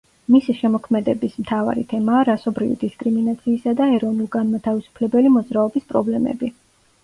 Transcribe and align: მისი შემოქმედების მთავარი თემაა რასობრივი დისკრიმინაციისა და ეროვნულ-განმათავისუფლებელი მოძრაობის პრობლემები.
მისი 0.35 0.53
შემოქმედების 0.61 1.35
მთავარი 1.43 1.83
თემაა 1.91 2.23
რასობრივი 2.31 2.79
დისკრიმინაციისა 2.85 3.77
და 3.85 3.91
ეროვნულ-განმათავისუფლებელი 4.01 5.37
მოძრაობის 5.39 5.91
პრობლემები. 5.97 6.55